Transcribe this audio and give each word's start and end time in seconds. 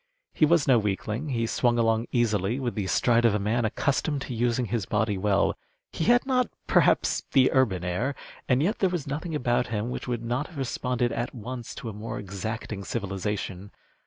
He 0.33 0.47
was 0.47 0.67
no 0.67 0.79
weakling. 0.79 1.29
He 1.29 1.45
swung 1.45 1.77
along 1.77 2.07
easily 2.11 2.59
with 2.59 2.73
the 2.73 2.87
stride 2.87 3.23
of 3.23 3.35
a 3.35 3.39
man 3.39 3.65
accustomed 3.65 4.23
to 4.23 4.33
using 4.33 4.65
his 4.65 4.87
body 4.87 5.15
well. 5.15 5.55
He 5.93 6.05
had 6.05 6.25
not, 6.25 6.49
perhaps, 6.65 7.21
the 7.33 7.51
urban 7.53 7.83
air, 7.83 8.15
and 8.49 8.63
yet 8.63 8.79
there 8.79 8.89
was 8.89 9.05
nothing 9.05 9.35
about 9.35 9.67
him 9.67 9.91
which 9.91 10.07
would 10.07 10.23
not 10.25 10.47
have 10.47 10.57
responded 10.57 11.11
at 11.11 11.35
once 11.35 11.75
to 11.75 11.89
a 11.89 11.93
more 11.93 12.17
exacting 12.17 12.83
civilization. 12.83 13.69